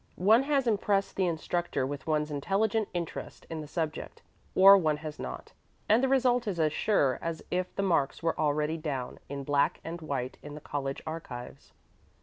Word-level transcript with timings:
One 0.15 0.41
has 0.41 0.65
impressed 0.65 1.15
the 1.15 1.27
instructor 1.27 1.85
with 1.85 2.07
one's 2.07 2.31
intelligent 2.31 2.89
interest 2.91 3.45
in 3.51 3.61
the 3.61 3.67
subject, 3.67 4.23
or 4.55 4.75
one 4.75 4.97
has 4.97 5.19
not, 5.19 5.53
and 5.87 6.03
the 6.03 6.07
result 6.07 6.47
is 6.47 6.59
as 6.59 6.73
sure 6.73 7.19
as 7.21 7.43
if 7.51 7.75
the 7.75 7.83
marks 7.83 8.23
were 8.23 8.35
already 8.39 8.77
down 8.77 9.19
in 9.29 9.43
black 9.43 9.79
and 9.83 10.01
white 10.01 10.39
in 10.41 10.55
the 10.55 10.59
college 10.59 11.03
archives. 11.05 11.71